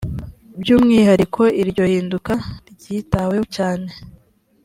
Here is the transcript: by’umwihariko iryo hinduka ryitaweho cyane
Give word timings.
by’umwihariko 0.61 1.41
iryo 1.61 1.83
hinduka 1.91 2.33
ryitaweho 2.77 3.43
cyane 3.55 3.89